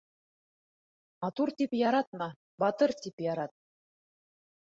[1.25, 2.29] Матур тип яратма,
[2.65, 3.55] батыр тип ярат.